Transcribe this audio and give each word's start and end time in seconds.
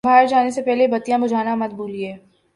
باہر 0.03 0.25
جانے 0.27 0.51
سے 0.51 0.61
پہلے 0.61 0.87
بتیاں 0.87 1.17
بجھانا 1.19 1.55
مت 1.55 1.73
بھولئے 1.73 2.13